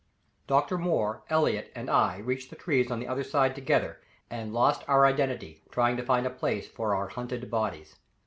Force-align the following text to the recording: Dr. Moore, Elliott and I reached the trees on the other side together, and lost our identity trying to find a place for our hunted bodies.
Dr. 0.47 0.79
Moore, 0.79 1.21
Elliott 1.29 1.71
and 1.75 1.87
I 1.87 2.17
reached 2.17 2.49
the 2.49 2.55
trees 2.55 2.89
on 2.89 2.99
the 2.99 3.07
other 3.07 3.23
side 3.23 3.53
together, 3.53 4.01
and 4.31 4.51
lost 4.51 4.83
our 4.87 5.05
identity 5.05 5.61
trying 5.69 5.95
to 5.95 6.03
find 6.03 6.25
a 6.25 6.31
place 6.31 6.67
for 6.67 6.95
our 6.95 7.09
hunted 7.09 7.51
bodies. 7.51 7.97